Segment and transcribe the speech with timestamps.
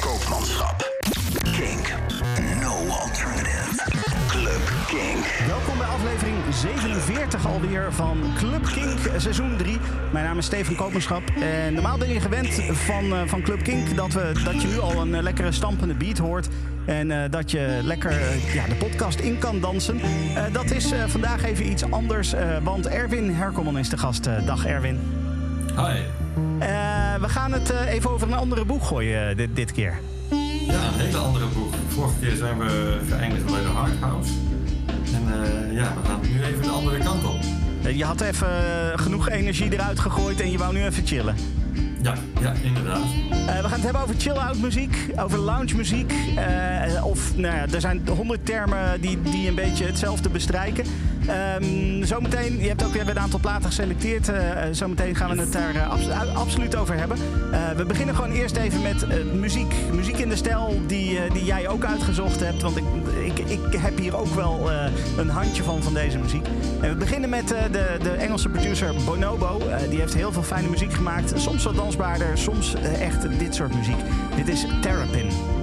[0.00, 0.90] Koopmanschap.
[1.42, 1.94] Kink.
[2.60, 3.82] No alternative.
[4.28, 5.24] Club Kink.
[5.46, 9.78] Welkom bij aflevering 47 alweer van Club Kink seizoen 3.
[10.12, 11.22] Mijn naam is Steven Koopmanschap.
[11.40, 14.78] En normaal ben je gewend van, eh, van Club Kink dat, we, dat je nu
[14.78, 16.48] al een eh, lekkere stampende beat hoort.
[16.84, 18.12] En eh, dat je lekker
[18.54, 20.00] ja, de podcast in kan dansen.
[20.00, 24.28] Eh, dat is eh, vandaag even iets anders, eh, want Erwin Herkomman is de gast.
[24.44, 24.98] Dag Erwin.
[25.76, 26.19] Hi.
[27.20, 29.98] We gaan het eh, even over een andere boeg gooien eh, dit, dit keer.
[30.66, 31.74] Ja, een hele andere boek.
[31.88, 34.32] Vorige keer zijn we geëindigd bij de Hard House.
[35.14, 37.38] En eh, ja, we gaan nu even de andere kant op.
[37.92, 38.48] Je had even
[38.98, 41.34] genoeg energie eruit gegooid en je wou nu even chillen.
[42.02, 43.02] Ja, ja, inderdaad.
[43.30, 46.12] We gaan het hebben over chill-out muziek, over lounge muziek.
[47.04, 50.84] of, nou ja, er zijn honderd termen die, die een beetje hetzelfde bestrijken.
[51.26, 54.28] Ehm, zometeen, je hebt ook weer een aantal platen geselecteerd.
[54.28, 57.16] eh, zometeen gaan we het daar eh, absoluut over hebben.
[57.76, 59.74] We beginnen gewoon eerst even met muziek.
[59.92, 62.62] Muziek in de stijl die, die jij ook uitgezocht hebt.
[62.62, 62.84] Want ik,
[63.24, 64.70] ik, ik heb hier ook wel
[65.16, 66.46] een handje van, van deze muziek.
[66.80, 69.62] En we beginnen met de, de Engelse producer Bonobo.
[69.88, 71.32] Die heeft heel veel fijne muziek gemaakt.
[71.40, 73.98] Soms wat dansbaarder, soms echt dit soort muziek.
[74.36, 75.59] Dit is Terrapin.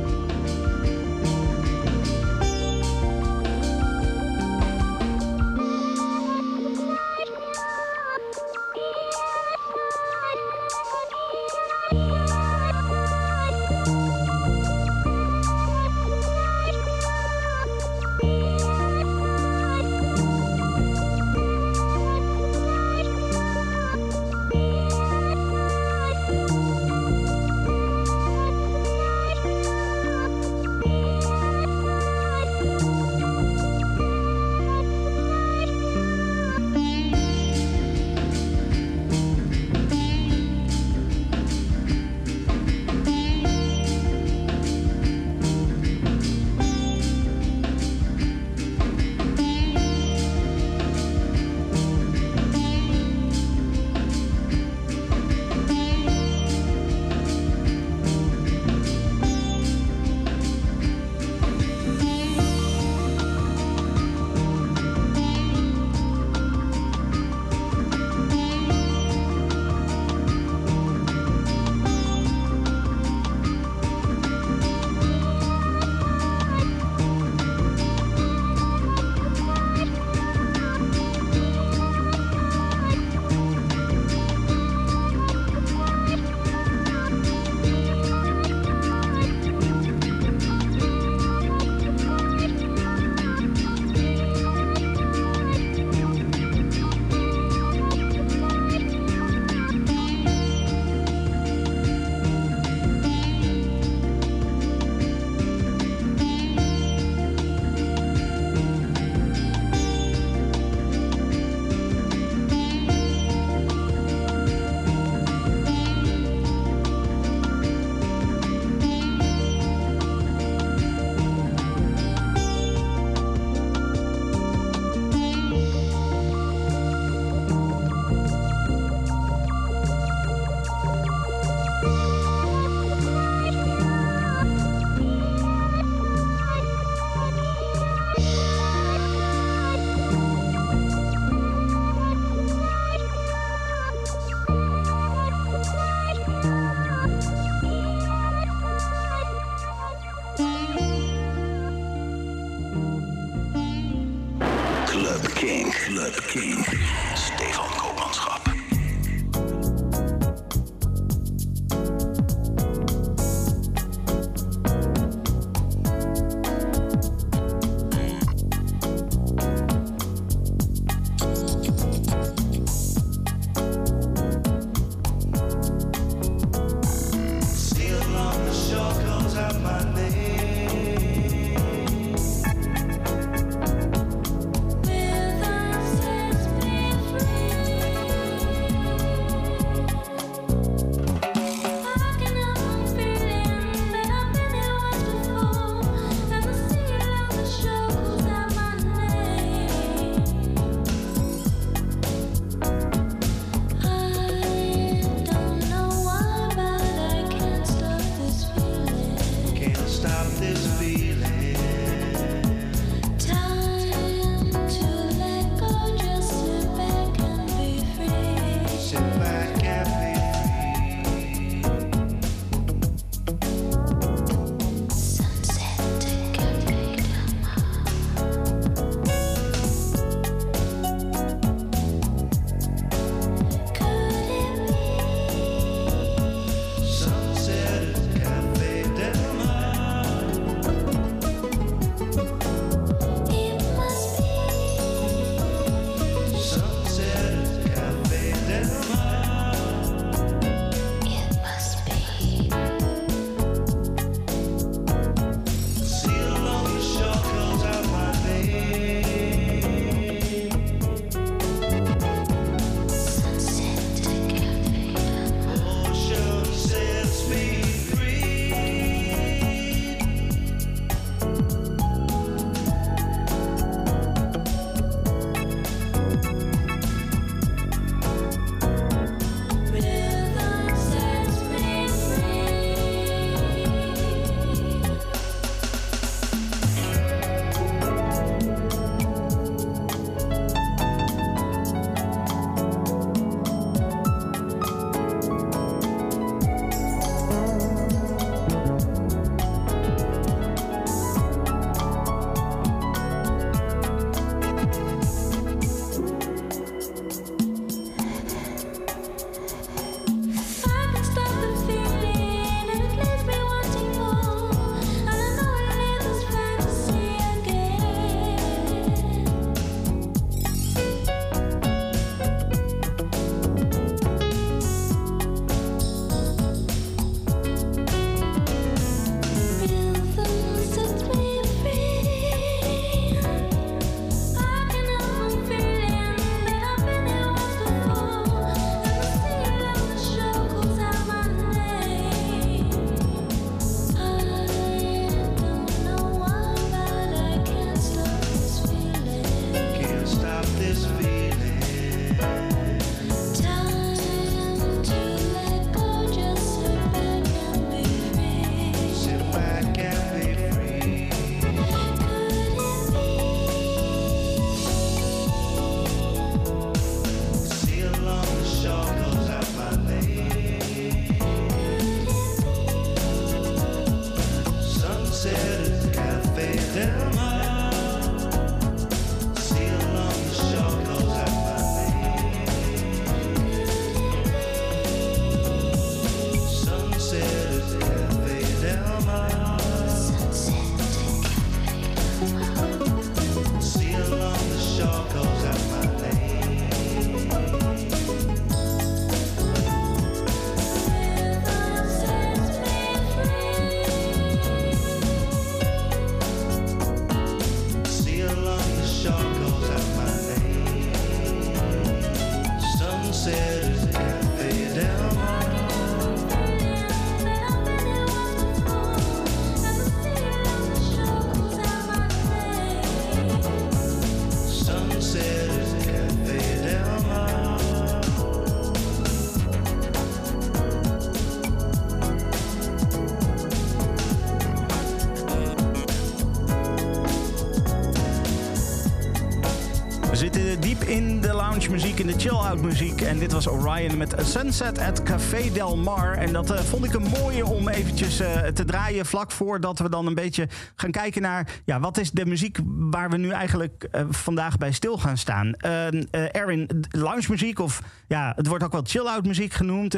[442.62, 443.02] Muziek.
[443.02, 446.14] En dit was Orion met Sunset at Café Del Mar.
[446.14, 449.06] En dat eh, vond ik een mooie om eventjes eh, te draaien...
[449.06, 451.62] vlak voordat we dan een beetje gaan kijken naar...
[451.66, 455.54] ja, wat is de muziek waar we nu eigenlijk eh, vandaag bij stil gaan staan.
[455.54, 459.98] Eh eh, Erin, lounge muziek of ja, het wordt ook wel chill-out muziek genoemd.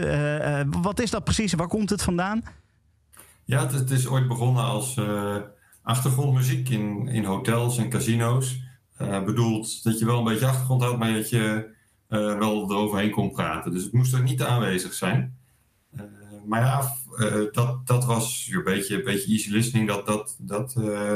[0.82, 1.54] Wat is dat precies?
[1.54, 2.44] Waar komt het vandaan?
[3.46, 5.00] Ja, het, is ooit begonnen als
[5.84, 8.60] achtergrondmuziek in, in hotels en casino's.
[9.26, 11.78] Bedoeld dat je wel een beetje achtergrond had, maar dat je
[12.10, 13.72] eh, wel eroverheen kon praten.
[13.72, 15.38] Dus het moest er niet aanwezig zijn.
[15.92, 16.02] Eh,
[16.46, 20.74] maar ja, eh, dat, dat was een beetje, een beetje easy listening, dat, dat, dat,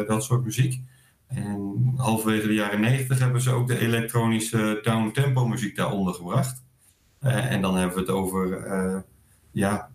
[0.08, 0.82] dat soort muziek.
[1.28, 6.64] En halverwege de jaren negentig hebben ze ook de elektronische downtempo muziek daaronder gebracht.
[7.20, 9.06] En dan hebben we het over
[9.52, 9.90] ja,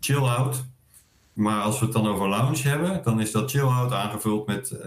[0.00, 0.64] chill-out.
[1.32, 4.80] Maar als we het dan over lounge hebben, dan is dat chill-out aangevuld met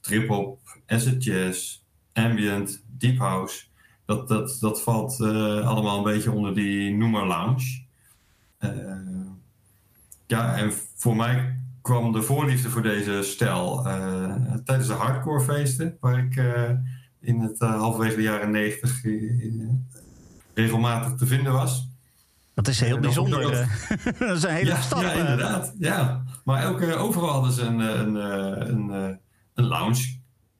[0.00, 1.80] trip-hop, acid jazz,
[2.12, 3.67] ambient, deep house.
[4.08, 7.82] Dat, dat, dat valt eh, allemaal een beetje onder die noemer lounge.
[8.58, 8.70] Eh,
[10.26, 14.34] ja, en voor mij kwam de voorliefde voor deze stijl eh,
[14.64, 16.36] tijdens de hardcore feesten, waar ik
[17.20, 19.02] in het eh, halverwege de jaren negentig
[20.54, 21.88] regelmatig te vinden was.
[22.54, 23.40] Dat is heel dat bijzonder.
[24.18, 25.00] dat is een hele ja.
[25.00, 25.74] Ja, inderdaad.
[25.78, 26.22] Ja.
[26.44, 28.14] Maar eh, overal hadden ze een, een,
[28.68, 29.18] een,
[29.54, 30.16] een lounge.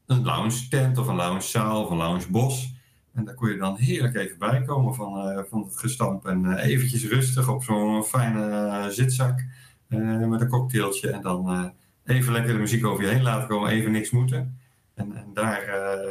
[0.07, 2.77] Een lounge tent of een lounge zaal of een lounge bos.
[3.15, 6.27] En daar kon je dan heerlijk even bij komen van, eh, van het gestamp.
[6.27, 9.45] En eh, eventjes rustig op zo'n fijne eh, zitzak.
[9.89, 11.11] met een cocktailtje.
[11.11, 11.73] En dan
[12.05, 13.71] even lekker de muziek over je heen laten komen.
[13.71, 14.59] Even niks moeten.
[14.95, 15.67] En, en daar,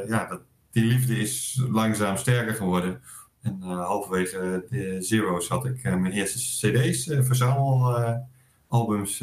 [0.07, 3.01] ja, dat, die liefde is langzaam sterker geworden.
[3.41, 9.21] En halverwege de Zero's had ik mijn eerste cd's, verzamelalbums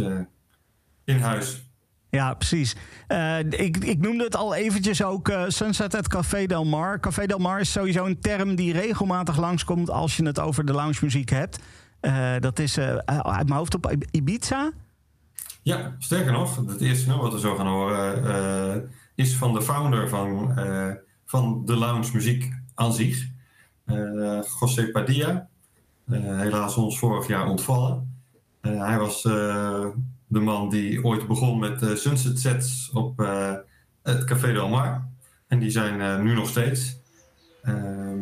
[1.04, 1.63] in huis.
[2.14, 2.76] Ja, precies.
[3.06, 7.00] Eh, ik, ik noemde het al eventjes ook eh, Sunset at Café Del Mar.
[7.00, 10.72] Café Del Mar is sowieso een term die regelmatig langskomt als je het over de
[10.72, 11.58] lounge muziek hebt.
[12.00, 14.72] Eh, dat is uit mijn hoofd op Ibiza.
[15.62, 20.08] Ja, sterker nog, het eerste nummer wat we zo gaan horen is van de founder
[20.08, 20.54] van,
[21.24, 23.26] van de lounge muziek aan zich.
[24.60, 25.48] José Padilla.
[26.10, 28.22] Helaas ons vorig jaar ontvallen.
[28.60, 29.26] Hij was
[30.34, 33.52] de man die ooit begon met eh, sunset sets op eh,
[34.02, 35.08] het Café Del Mar.
[35.48, 36.98] En die zijn eh, nu nog steeds.
[37.62, 38.18] Ehm,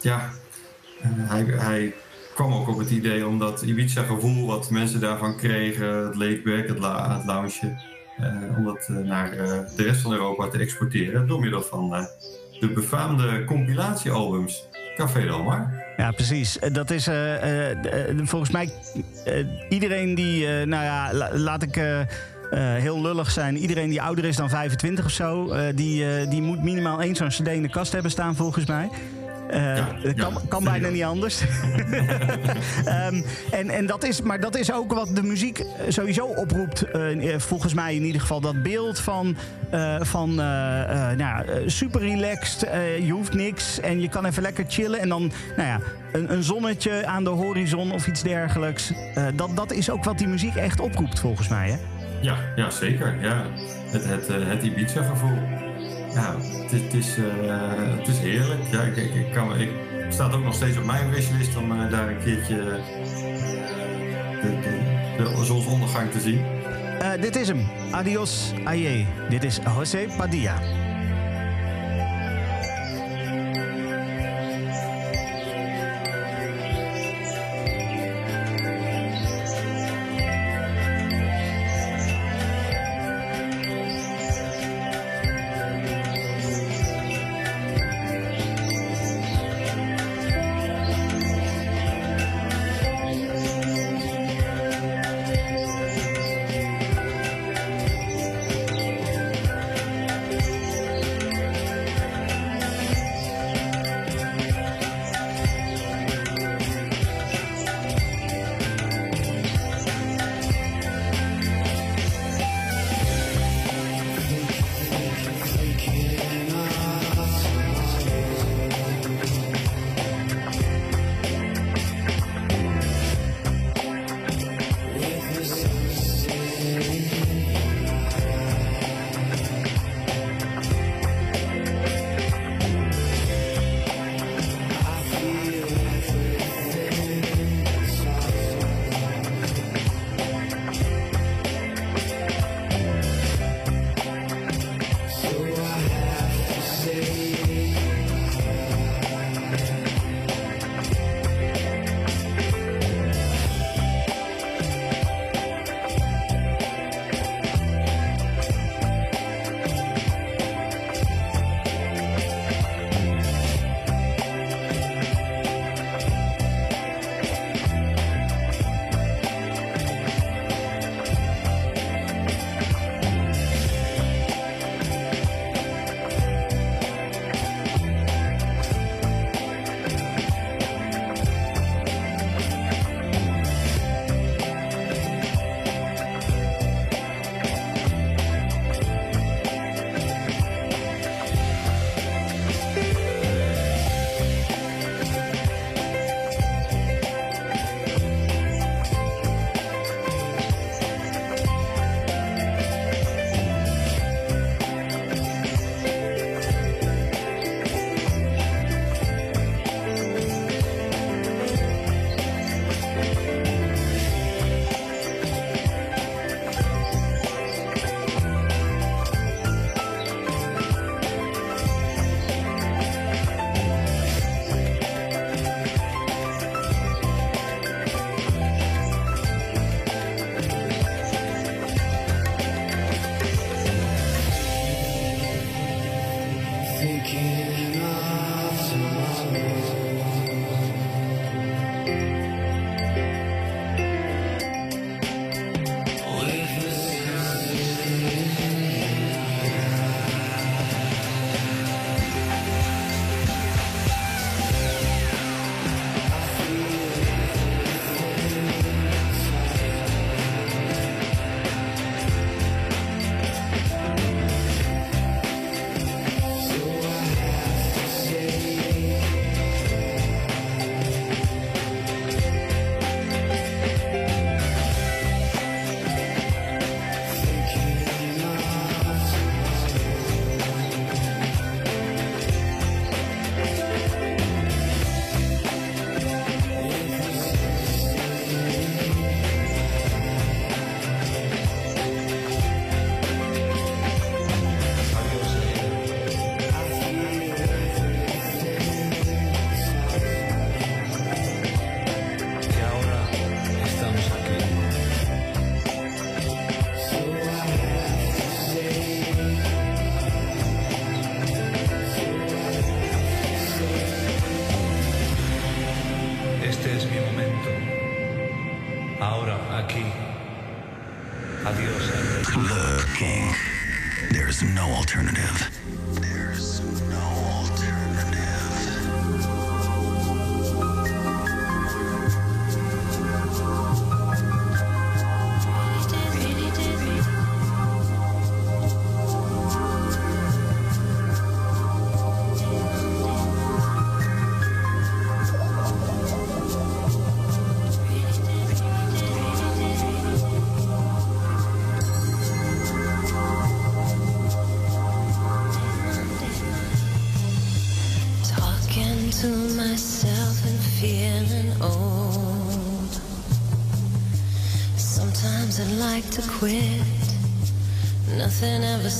[0.00, 0.30] ja,
[1.02, 1.94] hij, hij
[2.34, 6.78] kwam ook op het idee om dat Ibiza-gevoel wat mensen daarvan kregen, het laidback, het,
[6.78, 7.86] het lounge,
[8.56, 9.30] om dat naar
[9.76, 11.90] de rest van Europa te exporteren door middel van
[12.60, 15.77] de befaamde compilatiealbums Café Del Mar.
[15.98, 16.58] Ja, precies.
[16.58, 18.70] Eh, Dat is eh, eh, volgens mij
[19.68, 21.80] iedereen die, nou ja, la- laat ik
[22.80, 23.56] heel lullig zijn.
[23.56, 27.48] Iedereen die ouder is dan 25 of zo, die, die moet minimaal één zo'n CD
[27.48, 28.88] in de kast hebben staan, volgens mij.
[29.50, 31.40] Eh, Ja, dat kan, ja, kan bijna niet anders.
[32.84, 36.82] Ehm, en, en dat is, maar dat is ook wat de muziek sowieso oproept.
[36.82, 39.36] eh, volgens mij in ieder geval dat beeld van,
[39.70, 42.60] eh, van nou, super relaxed.
[43.06, 45.00] je hoeft niks en je kan even lekker chillen.
[45.00, 45.80] En dan nou ja,
[46.12, 48.92] een, een zonnetje aan de horizon of iets dergelijks.
[49.34, 51.68] Dat, dat is ook wat die muziek echt oproept volgens mij.
[51.70, 51.76] Hè?
[52.20, 53.16] Ja, ja zeker.
[53.20, 53.42] Ja.
[53.90, 55.38] Het, het, het Ibiza-gevoel.
[56.18, 56.34] Ja,
[56.70, 58.60] het, is- eh, het is heerlijk.
[58.70, 59.70] Ja, ik, ik, kan, ik,
[60.08, 62.66] staat ook nog steeds op mijn wishlist om eh, daar een keertje eh,
[64.42, 66.40] de, de, de zonsondergang te zien.
[67.20, 67.66] Dit is hem.
[67.90, 69.06] Adios, aye.
[69.28, 70.54] Dit is José Padilla.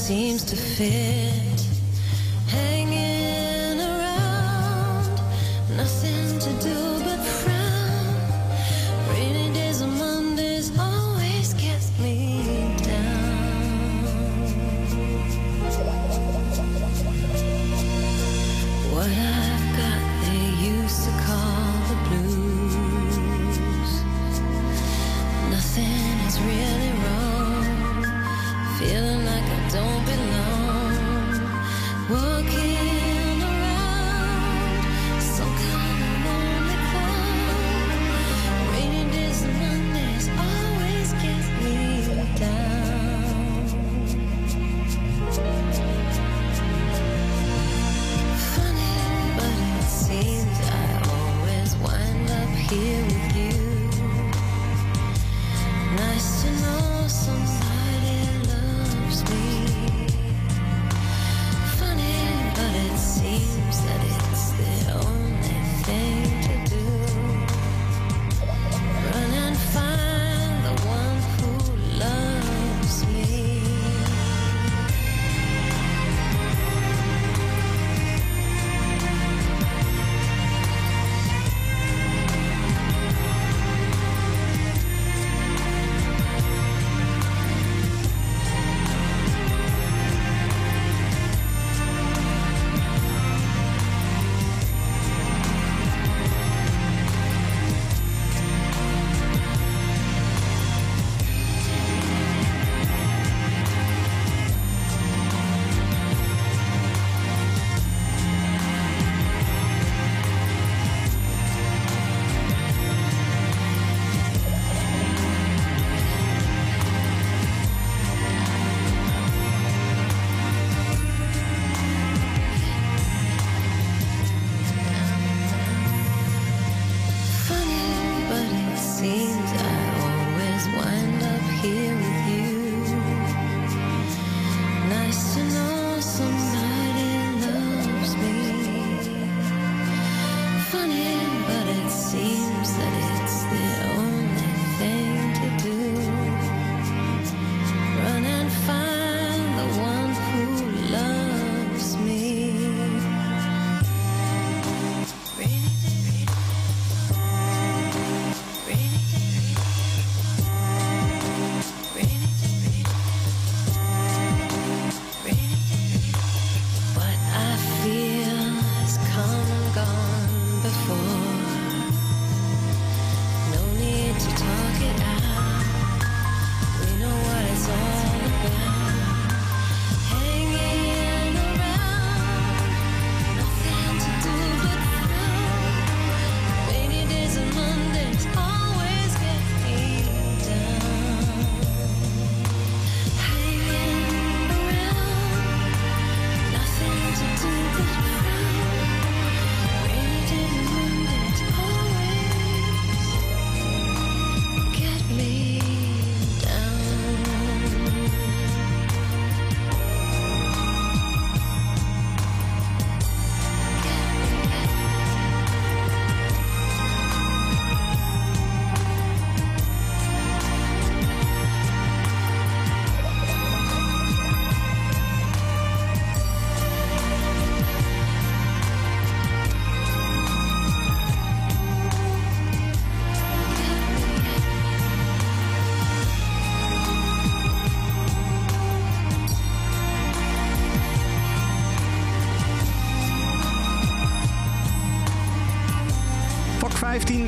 [0.08, 1.38] Seems to fit.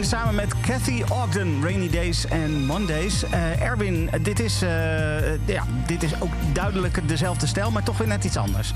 [0.00, 1.62] 15 samen met Cathy Ogden.
[1.62, 3.24] Rainy Days en Mondays.
[3.24, 8.06] Eh, Erwin, dit is, eh, ja, dit is ook duidelijk dezelfde stijl, maar toch weer
[8.06, 8.74] net iets anders.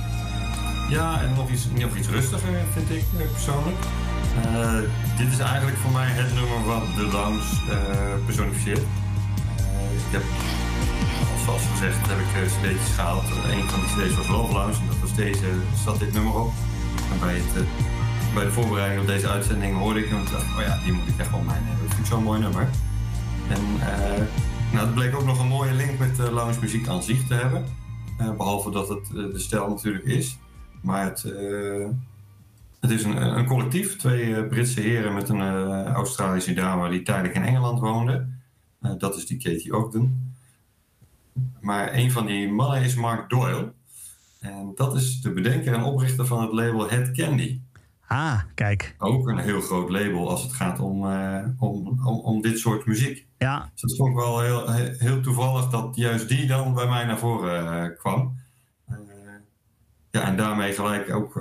[0.89, 3.77] Ja, en nog iets, nog iets rustiger vind ik eh, persoonlijk.
[4.43, 4.79] Eh,
[5.17, 7.79] dit is eigenlijk voor mij het nummer wat de lounge eh,
[8.27, 8.83] personificeert.
[9.57, 10.23] Eh, ik heb,
[11.45, 13.25] zoals gezegd, heb ik uh, cd'tjes gehaald.
[13.51, 15.47] Een van die cd's was Love Lounge en dat was deze,
[15.85, 16.53] zat dit nummer op.
[17.13, 17.84] En bij, het, eh,
[18.35, 21.09] bij de voorbereiding op deze uitzending hoorde ik hem en dacht, oh ja, die moet
[21.09, 21.79] ik echt wel mij nemen.
[21.83, 22.69] Dat vind ik zo'n mooi nummer.
[23.49, 24.27] En uh,
[24.73, 27.35] nou, het bleek ook nog een mooie link met uh, lounge muziek aan zich te
[27.35, 27.65] hebben.
[28.21, 30.39] Uh, behalve dat het de stijl natuurlijk is.
[30.83, 31.23] Maar het,
[32.81, 33.97] het is een, een, collectief.
[33.97, 35.41] Twee Britse heren met een
[35.87, 38.27] Australische dame die tijdelijk in Engeland woonde.
[38.99, 40.35] dat is die Katie Ogden.
[41.61, 43.73] Maar een van die mannen is Mark Doyle.
[44.41, 47.61] En dat is de bedenker en oprichter van het label Head Candy.
[48.15, 48.95] Ah, kijk.
[48.99, 52.87] Ook een heel groot label als het gaat om, uh, om, om, om, dit soort
[52.87, 53.27] muziek.
[53.39, 53.71] Ja.
[53.73, 57.19] Dus dat vond ik wel heel, heel toevallig dat juist die dan bij mij naar
[57.19, 58.37] voren uh, kwam.
[58.91, 58.97] Uh,
[60.11, 61.33] ja, en daarmee gelijk ook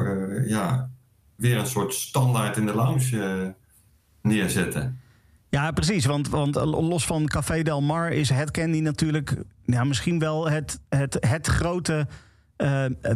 [0.46, 0.90] ja,
[1.36, 3.56] weer een soort standaard in de lounge
[4.22, 5.00] neerzetten.
[5.50, 6.06] Ja, precies.
[6.06, 10.80] Want, want los van Café Del Mar is het Candy natuurlijk ja, misschien wel het,
[10.90, 12.08] het, het grote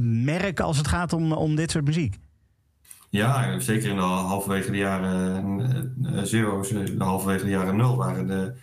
[0.01, 2.17] merk als het gaat om, om dit soort muziek.
[3.09, 5.59] Ja, zeker in de halverwege de jaren
[6.01, 8.53] uh, zero, de halverwege de jaren nul waren de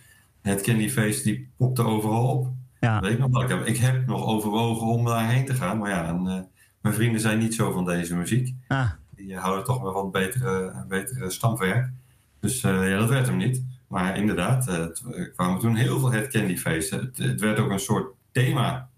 [0.41, 2.53] het Candyface die popte overal op.
[2.79, 2.99] Ja.
[2.99, 3.41] Weet ik nog wel.
[3.41, 6.39] Ik heb, ik heb nog overwogen om daarheen te gaan, maar ja, en, uh,
[6.81, 8.55] mijn vrienden zijn niet zo van deze muziek.
[8.67, 8.89] Ah.
[9.15, 11.89] Die houden toch wel wat betere, betere stamwerk.
[12.39, 13.63] Dus uh, ja, dat werd hem niet.
[13.87, 16.95] Maar inderdaad, er kwamen toen heel veel het Candyface.
[16.95, 18.89] Het, het werd ook een soort thema.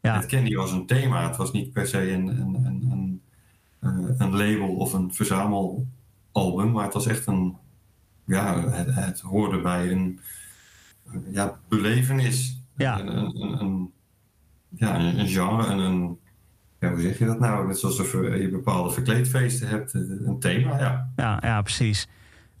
[0.00, 0.16] Ja.
[0.16, 1.28] Het Candy was een thema.
[1.28, 2.79] Het was niet per se een, een, een,
[3.80, 7.56] een uh, een label of een verzamelalbum, maar het was echt een,
[8.24, 10.20] ja, het, het hoorde bij een
[11.30, 12.62] ja, belevenis.
[12.76, 13.00] Ja.
[13.00, 13.92] Een, een, een,
[14.68, 16.18] ja, een, een genre, een, een,
[16.78, 17.66] ja, hoe zeg je dat nou?
[17.66, 21.12] Net zoals je bepaalde verkleedfeesten hebt, een thema, ja.
[21.16, 22.08] Ja, ja precies.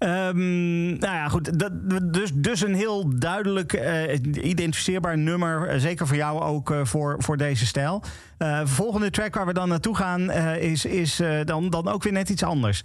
[0.02, 1.58] Um, nou ja, goed.
[1.58, 1.72] Dat,
[2.12, 5.74] dus, dus een heel duidelijk uh, identificeerbaar nummer.
[5.74, 8.02] Uh, zeker voor jou ook uh, voor, voor deze stijl.
[8.38, 12.28] de volgende track waar we dan naartoe gaan is, is dan, dan ook weer net
[12.28, 12.84] iets anders.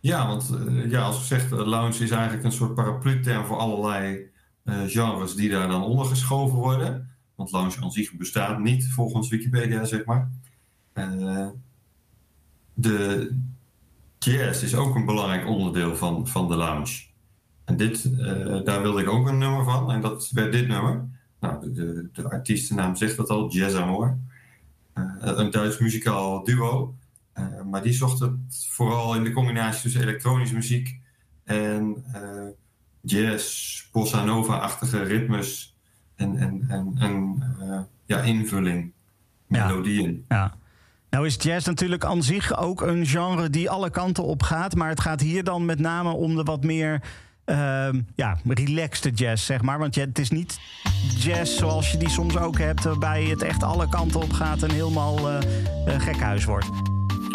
[0.00, 0.52] Ja, want
[0.88, 4.30] ja, als gezegd, lounge is eigenlijk een soort paraplu-term voor allerlei
[4.64, 7.10] genres die daar dan ondergeschoven worden.
[7.34, 10.30] Want lounge aan zich bestaat niet volgens Wikipedia, zeg maar.
[12.74, 13.30] de,
[14.18, 17.06] jazz is ook een belangrijk onderdeel van, van de lounge.
[17.64, 19.92] En dit, uh, daar wilde ik ook een nummer van.
[19.92, 21.08] En dat werd dit nummer.
[21.40, 24.18] Nou, de, de, artiestennaam zegt dat al, Jazz Amor.
[24.94, 26.94] Uh, een Duits muzikaal duo.
[27.38, 31.00] Uh, maar die zocht het vooral in de combinatie tussen elektronische muziek
[31.44, 32.04] en
[33.00, 35.76] jazz, bossa nova-achtige ritmes
[36.14, 37.42] en, en, en, en
[38.06, 38.92] ja, invulling,
[39.46, 40.24] melodieën.
[40.28, 40.36] Ja.
[40.36, 40.56] ja.
[41.10, 44.74] Nou is jazz natuurlijk aan zich ook een genre die alle kanten op gaat.
[44.74, 47.02] Maar het gaat hier dan met name om de wat meer
[47.46, 49.78] uh, ja, relaxed jazz, zeg maar.
[49.78, 50.58] Want het is niet
[51.18, 52.84] jazz zoals je die soms ook hebt...
[52.84, 55.38] waarbij het echt alle kanten op gaat en helemaal uh,
[55.86, 56.68] uh, gekhuis wordt.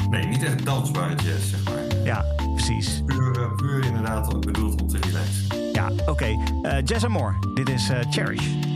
[0.09, 2.03] Nee, niet echt dansbare jazz, zeg maar.
[2.03, 3.03] Ja, precies.
[3.05, 5.71] Puur, puur inderdaad bedoeld om te relaxen.
[5.73, 6.09] Ja, oké.
[6.09, 6.39] Okay.
[6.63, 7.33] Uh, jazz and More.
[7.53, 8.72] Dit is Cherish.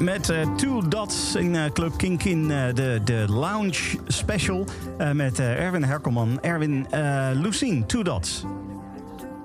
[0.00, 4.64] Met eh, Two Dots in eh, Club Kink in eh, de, de Lounge Special.
[5.12, 6.42] met Erwin Herkelman.
[6.42, 6.86] Erwin,
[7.32, 8.44] Lucien, Two Dots.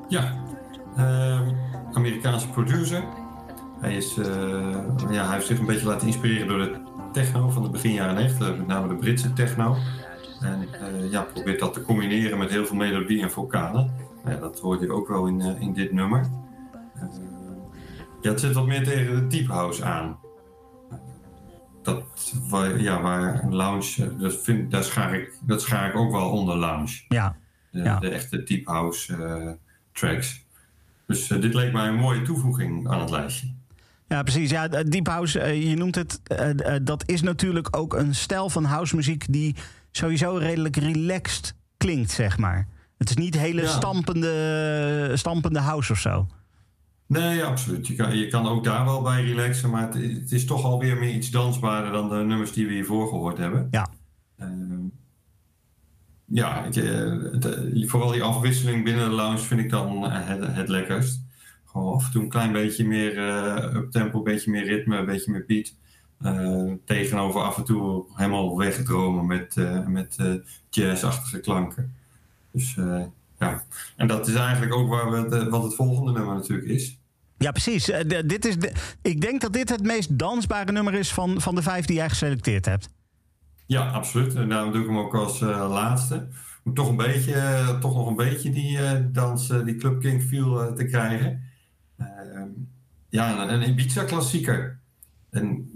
[0.07, 0.35] Ja,
[0.97, 1.49] ehm,
[1.93, 3.03] Amerikaanse producer.
[3.79, 4.15] Hij, is,
[5.09, 6.79] ja, hij heeft zich een beetje laten inspireren door de
[7.11, 9.77] techno van de begin jaren 90, met name de Britse techno.
[10.41, 10.67] En
[11.09, 13.91] ja, probeert dat te combineren met heel veel melodie en vocalen.
[14.39, 16.29] Dat hoort je ook wel in, in dit nummer.
[17.01, 17.07] Eh,
[18.21, 20.19] ja, het zit wat meer tegen de deep house aan.
[21.83, 22.03] Dat,
[22.77, 26.55] ja, waar een lounge, dat, vind, dat, schaar ik, dat schaar ik ook wel onder
[26.57, 27.01] lounge.
[27.07, 27.35] Ja,
[27.71, 27.99] De, Ja.
[27.99, 29.49] de echte deep house eh,
[29.91, 30.45] tracks.
[31.07, 33.47] Dus eh, dit leek mij een mooie toevoeging aan het lijstje.
[34.07, 34.49] Ja, precies.
[34.49, 36.21] Ja, Deep House, eh, je noemt het,
[36.85, 39.55] dat is natuurlijk ook een stijl van housemuziek die
[39.91, 42.67] sowieso redelijk relaxed klinkt, zeg maar.
[42.97, 43.67] Het is niet hele Ja.
[43.67, 46.27] stampende, stampende house of zo.
[47.11, 47.87] Nee, absoluut.
[47.87, 50.97] Je kan, je kan ook daar wel bij relaxen, maar het, het is toch alweer
[50.97, 53.67] meer iets dansbaarder dan de nummers die we hiervoor gehoord hebben.
[53.71, 53.89] Ja.
[54.37, 54.85] Ehm,
[56.25, 60.27] ja, ik, eh, het, eh, vooral die afwisseling binnen de lounge vind ik dan eh,
[60.27, 61.21] het, het lekkerst.
[61.65, 65.05] Gewoon af en toe een klein beetje meer uh, uptempo, een beetje meer ritme, een
[65.05, 65.75] beetje meer beat.
[66.21, 70.17] Uh, tegenover af en toe helemaal wegdromen met, uh, met
[70.69, 71.95] jazzachtige klanken.
[72.51, 72.75] Dus
[73.39, 73.63] ja,
[73.95, 77.00] en dat is eigenlijk ook waar we het, wat het volgende nummer natuurlijk is.
[77.41, 77.85] Ja, precies.
[78.25, 78.71] dit is de,
[79.01, 82.09] ik denk dat dit het meest dansbare nummer is van, van de vijf die jij
[82.09, 82.89] geselecteerd hebt.
[83.65, 84.35] Ja, absoluut.
[84.35, 86.27] En daarom doe ik hem ook als uh, laatste.
[86.63, 90.23] Om toch, een beetje, uh, toch nog een beetje die uh, dans, die Club King
[90.23, 91.43] feel te krijgen.
[91.97, 92.49] Ehm,
[93.09, 94.79] ja, een, een Ibiza-klassieker.
[95.29, 95.69] En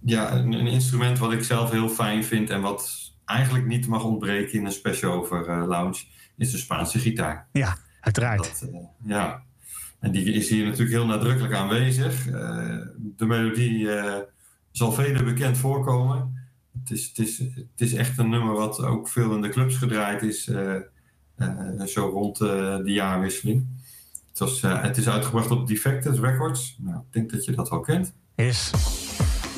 [0.00, 4.04] ja, een, een, instrument wat ik zelf heel fijn vind en wat eigenlijk niet mag
[4.04, 6.04] ontbreken in een special over lounge,
[6.36, 7.48] is de Spaanse gitaar.
[7.52, 8.60] Ja, uiteraard.
[8.60, 8.70] Dat,
[9.04, 9.42] ja,
[10.00, 12.24] en die is hier natuurlijk heel nadrukkelijk aanwezig.
[13.16, 13.88] de melodie
[14.70, 16.44] zal velen bekend voorkomen
[16.80, 19.76] het is, het, is, het is echt een nummer wat ook veel in de clubs
[19.76, 20.74] gedraaid is, uh,
[21.38, 23.66] uh, zo rond uh, de jaarwisseling.
[24.28, 26.76] Het, was, het is uitgebracht op Defected Records.
[26.78, 28.14] Nou, ik denk dat je dat wel kent.
[28.34, 28.70] Is.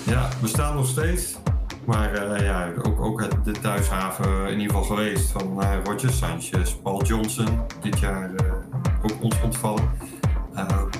[0.06, 1.36] Ja, we staan nog steeds.
[1.86, 7.04] Maar ja, ook, ook het, de thuishaven in ieder geval geweest van Roger Sanchez, Paul
[7.04, 8.30] Johnson, dit jaar
[9.02, 9.90] ook ons ontvallen.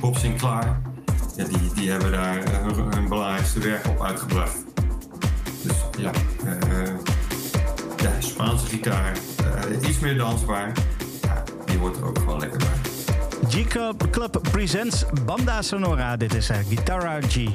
[0.01, 0.81] Bob Sinclair,
[1.37, 4.57] ja, die, die hebben daar hun, hun belangrijkste werk op uitgebracht.
[5.63, 6.11] Dus ja,
[6.45, 6.87] uh,
[7.97, 9.13] ja Spaanse gitaar,
[9.71, 10.73] uh, iets meer dansbaar.
[11.23, 12.69] Ja, die wordt er ook gewoon lekker bij.
[13.49, 16.17] G-Club Club presents Banda Sonora.
[16.17, 17.49] Dit is Guitarra G.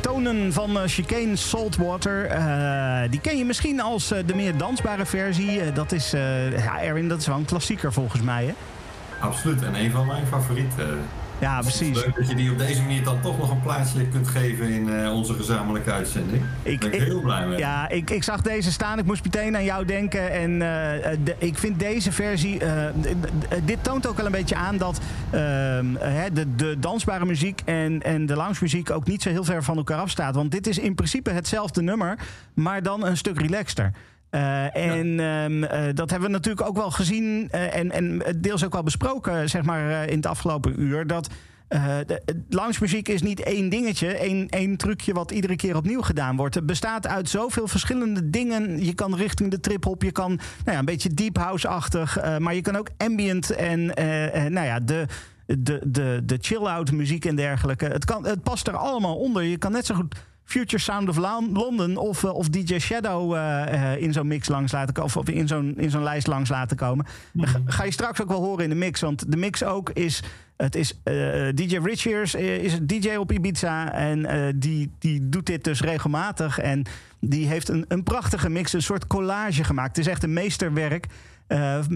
[0.00, 2.30] tonen van uh, Chicane Saltwater.
[2.30, 5.72] Uh, die ken je misschien als de meer dansbare versie.
[5.72, 6.10] dat is,
[6.56, 8.52] ja, Erwin, dat is wel een klassieker volgens mij, hè?
[9.20, 10.98] Absoluut, en een van mijn favorieten.
[11.40, 12.04] Ja, precies.
[12.04, 14.88] Leuk dat je die op deze manier dan toch nog een plaatsje kunt geven in
[14.88, 16.42] uh, onze gezamenlijke uitzending.
[16.62, 17.58] Ik ben ik, heel blij mee.
[17.58, 18.98] Ja, ik, ik zag deze staan.
[18.98, 20.30] Ik moest meteen aan jou denken.
[20.30, 20.58] En uh,
[21.24, 22.62] de, ik vind deze versie.
[22.64, 22.70] Uh,
[23.64, 25.00] dit toont ook wel een beetje aan dat
[25.30, 29.76] de, de dansbare muziek en, en de lounge muziek ook niet zo heel ver van
[29.76, 30.34] elkaar afstaat.
[30.34, 32.18] Want dit is in principe hetzelfde nummer,
[32.54, 33.92] maar dan een stuk relaxter.
[34.30, 35.44] Uh, en ja.
[35.44, 38.82] um, uh, dat hebben we natuurlijk ook wel gezien uh, en, en deels ook wel
[38.82, 41.06] besproken, zeg maar, in het afgelopen uur.
[41.06, 41.28] Dat
[41.68, 46.54] de, lounge-muziek is niet één dingetje, één, één trucje wat iedere keer opnieuw gedaan wordt.
[46.54, 48.84] Het bestaat uit zoveel verschillende dingen.
[48.84, 52.60] Je kan richting de trip-hop, je kan nou ja, een beetje deep house-achtig, maar je
[52.60, 53.86] kan ook ambient en
[54.52, 55.06] nou ja, de
[55.56, 57.84] de, de, de chill-out muziek en dergelijke.
[57.84, 59.42] Het, kan, het past er allemaal onder.
[59.42, 60.14] Je kan net zo goed
[60.48, 64.72] Future Sound of London of, uh, of DJ Shadow uh, uh, in zo'n mix langs
[64.72, 65.16] laten komen.
[65.16, 67.06] Of in zo'n, in zo'n lijst langs laten komen.
[67.64, 69.00] Ga je straks ook wel horen in de mix.
[69.00, 70.22] Want de mix ook is.
[70.56, 71.00] Het is
[71.54, 73.92] DJ Richards is DJ op Ibiza.
[73.92, 76.58] En die, die doet dit dus regelmatig.
[76.58, 76.84] En
[77.20, 79.96] die heeft een, een prachtige mix, een soort collage gemaakt.
[79.96, 81.06] Het is echt een meesterwerk.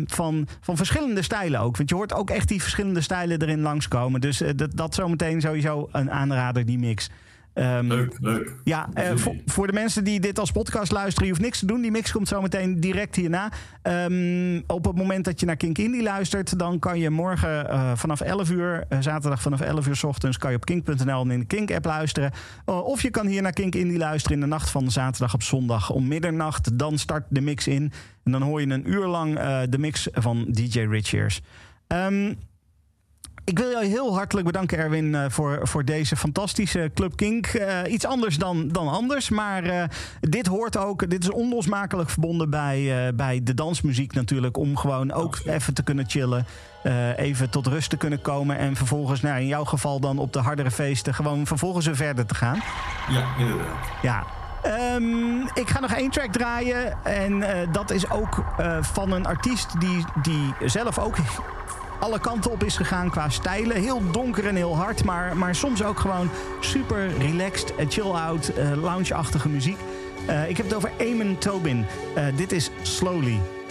[0.07, 1.77] Van, van verschillende stijlen ook.
[1.77, 4.21] Want je hoort ook echt die verschillende stijlen erin langskomen.
[4.21, 7.11] Dus dat, dat zometeen sowieso een aanrader, die mix.
[7.55, 8.55] Um, leuk, leuk.
[8.65, 11.67] Ja, uh, voor, voor, de mensen die dit als podcast luisteren, je hoeft niks te
[11.67, 11.81] doen.
[11.81, 13.53] Die mix komt zo meteen direct hierna.
[13.83, 17.93] Um, op het moment dat je naar Kink Indie luistert, dan kan je morgen uh,
[17.95, 21.39] vanaf 11 uur, uh, zaterdag vanaf 11 uur s ochtends, kan je op kink.nl in
[21.39, 22.33] de Kink-app luisteren.
[22.65, 25.91] of je kan hier naar Kink Indie luisteren in de nacht van zaterdag op zondag
[25.91, 26.79] om middernacht.
[26.79, 27.93] Dan start de mix in.
[28.25, 31.43] En dan hoor je een uur lang de mix van DJ Richards.
[31.89, 32.39] Um,
[33.45, 37.53] ik wil jou heel hartelijk bedanken, Erwin, uh, voor, voor deze fantastische Club Kink.
[37.53, 39.85] Uh, iets anders dan, dan anders, maar uh,
[40.21, 41.11] dit hoort ook.
[41.11, 44.57] Dit is onlosmakelijk verbonden bij, bij de dansmuziek natuurlijk.
[44.57, 46.47] Om gewoon ook even te kunnen chillen.
[47.17, 48.59] even tot rust te kunnen komen.
[48.59, 52.27] En vervolgens, nou, in jouw geval dan op de hardere feesten, gewoon vervolgens weer verder
[52.27, 52.63] te gaan.
[53.09, 53.77] Ja, inderdaad.
[54.03, 54.25] Ja.
[54.95, 57.05] Um, ik ga nog één track draaien.
[57.05, 61.17] En uh, dat is ook uh, van een artiest die, die zelf ook
[62.03, 63.77] alle kanten op is gegaan qua stijlen.
[63.77, 66.31] Heel donker en heel hard, maar, maar soms ook gewoon
[66.61, 69.79] super relaxed, chill-out, uh, lounge-achtige muziek.
[70.29, 71.87] Uh, ik heb het over Eamon Tobin.
[72.37, 73.62] Dit is Slowly.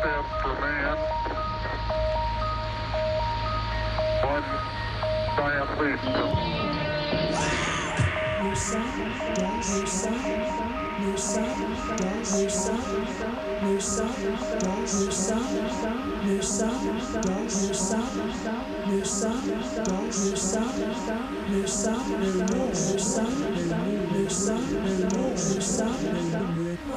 [0.00, 0.96] step for man,
[4.24, 4.44] one
[5.36, 5.70] giant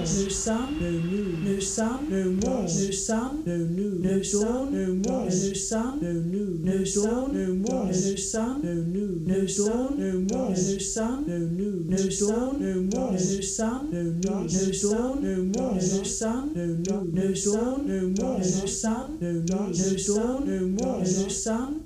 [1.40, 6.12] nous sommes le monde, nous sommes le nous, nous sommes le monde, nous sommes le
[6.12, 11.24] nous, nous sommes le monde, nous sommes le nous, nous sommes le monde, nous sommes
[11.26, 16.04] le nous, nous sommes le monde, nous sommes le nous, nous sommes le monde, nous
[16.04, 21.00] sommes le nous, nous sommes le monde, nous sommes le nous, nous sommes le monde,
[21.00, 21.80] nous sommes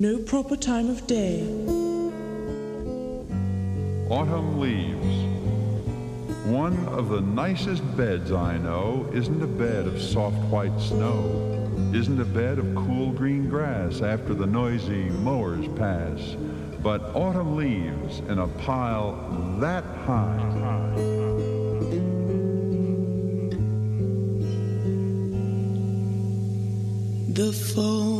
[0.00, 1.87] le proper time of day.
[4.10, 5.28] Autumn leaves.
[6.46, 12.18] One of the nicest beds I know isn't a bed of soft white snow, isn't
[12.18, 16.36] a bed of cool green grass after the noisy mowers pass,
[16.82, 19.12] but autumn leaves in a pile
[19.60, 20.38] that high.
[27.34, 28.17] The falling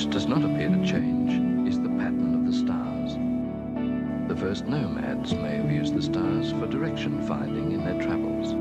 [0.00, 3.18] which does not appear to change is the pattern of the stars.
[4.28, 8.52] The first nomads may have used the stars for direction finding in their travels.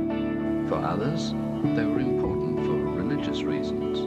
[0.67, 1.31] For others,
[1.77, 3.99] they were important for religious reasons.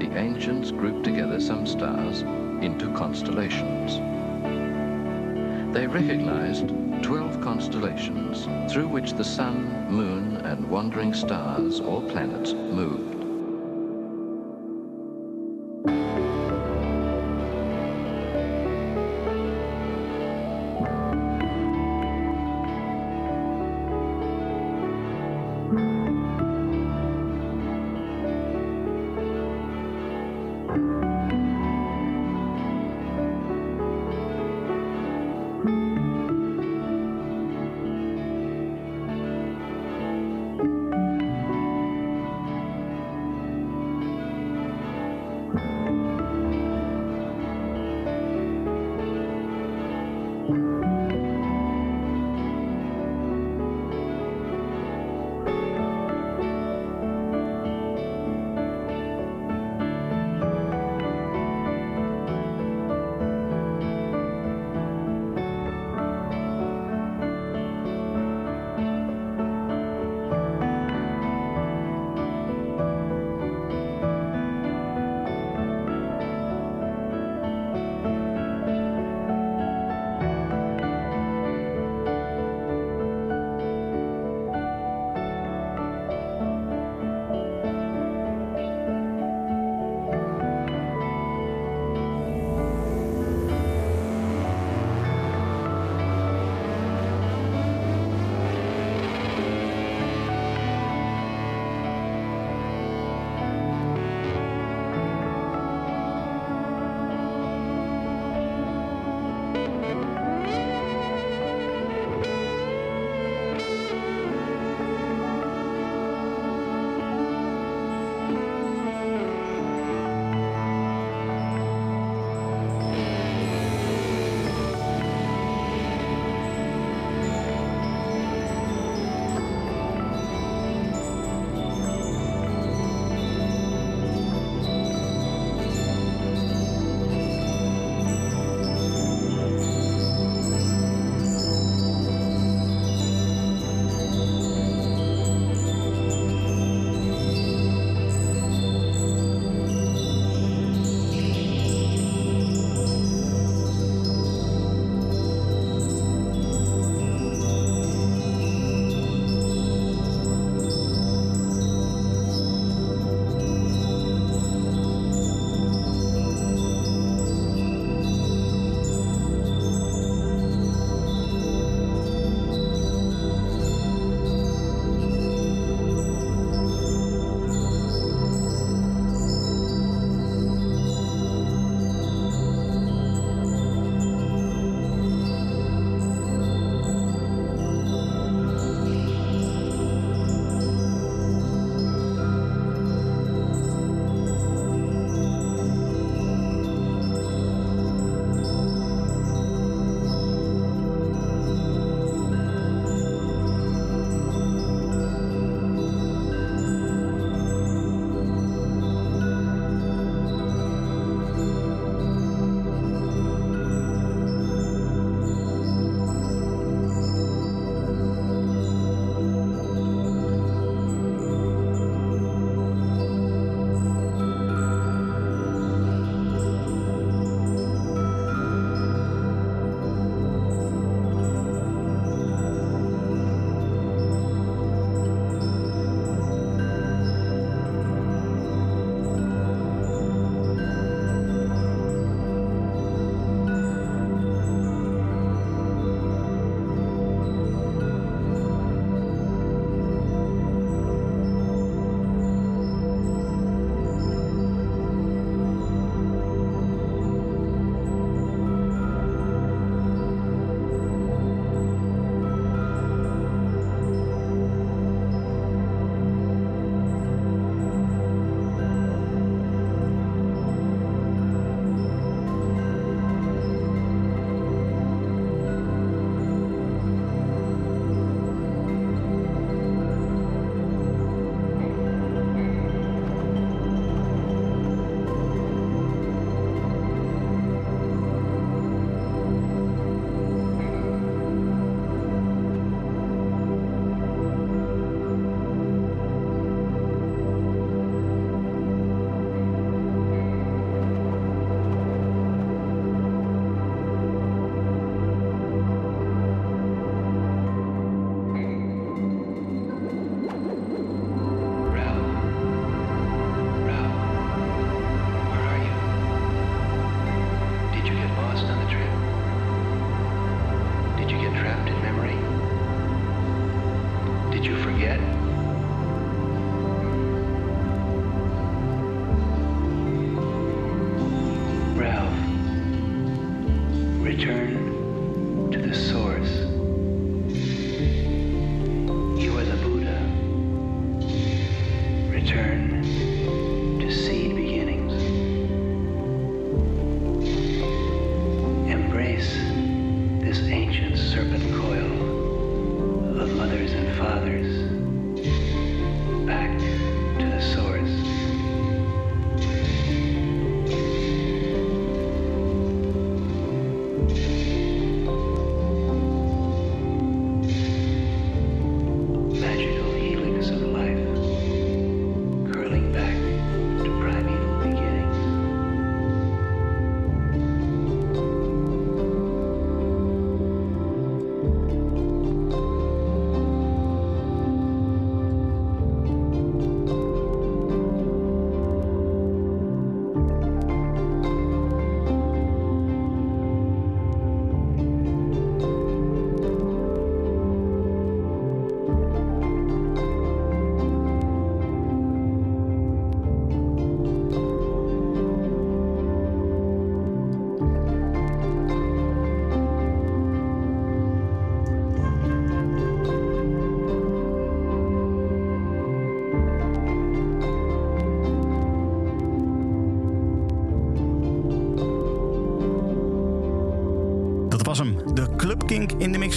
[0.00, 2.22] The ancients grouped together some stars
[2.64, 3.96] into constellations.
[5.74, 6.68] They recognized
[7.02, 13.03] 12 constellations through which the sun, moon, and wandering stars or planets moved.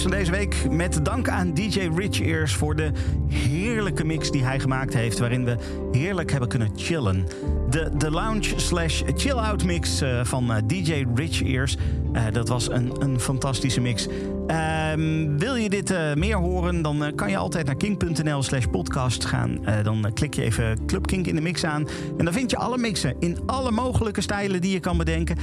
[0.02, 0.70] Van deze week.
[0.70, 2.90] Met dank aan DJ Rich Ears voor de
[3.28, 5.18] heerlijke mix die hij gemaakt heeft.
[5.18, 5.56] Waarin we
[5.92, 7.26] heerlijk hebben kunnen chillen.
[7.70, 11.76] De, de lounge slash chill-out mix eh, van eh, DJ Rich Ears.
[12.12, 14.08] Eh, dat was een, een fantastische mix.
[14.48, 18.64] Ehm, wil je dit eh, meer horen, dan eh, kan je altijd naar kink.nl slash
[18.64, 19.66] podcast gaan.
[19.66, 21.88] Eh, dan klik je even Club Kink in de mix aan.
[22.18, 25.36] En dan vind je alle mixen in alle mogelijke stijlen die je kan bedenken.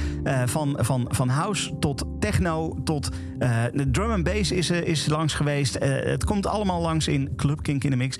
[0.44, 3.08] Van, van, van house tot techno tot
[3.90, 5.76] drum and bass is, is langs geweest.
[5.84, 8.18] Het komt allemaal langs in Club Kink in de mix.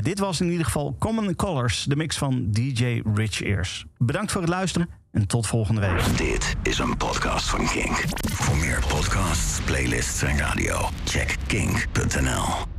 [0.00, 3.86] Dit was in ieder geval Common Colors, de mix van DJ Rich Ears.
[3.98, 6.16] Bedankt voor het luisteren en tot volgende week.
[6.16, 8.04] Dit is een podcast van Kink.
[8.32, 12.73] Voor meer podcasts, playlists en radio, check kink.nl.